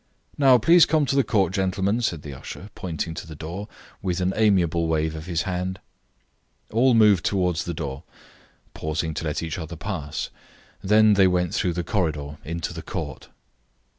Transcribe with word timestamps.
"Now 0.35 0.57
please 0.57 0.87
to 0.87 0.87
come 0.87 1.05
to 1.05 1.15
the 1.15 1.23
court, 1.23 1.53
gentlemen," 1.53 2.01
said 2.01 2.23
the 2.23 2.33
usher, 2.33 2.71
pointing 2.73 3.13
to 3.13 3.27
the 3.27 3.35
door, 3.35 3.67
with 4.01 4.19
an 4.19 4.33
amiable 4.35 4.87
wave 4.87 5.13
of 5.13 5.27
his 5.27 5.43
hand. 5.43 5.79
All 6.71 6.95
moved 6.95 7.23
towards 7.23 7.65
the 7.65 7.75
door, 7.75 8.01
pausing 8.73 9.13
to 9.13 9.23
let 9.25 9.43
each 9.43 9.59
other 9.59 9.75
pass. 9.75 10.31
Then 10.83 11.13
they 11.13 11.27
went 11.27 11.53
through 11.53 11.73
the 11.73 11.83
corridor 11.83 12.39
into 12.43 12.73
the 12.73 12.81
court. 12.81 13.29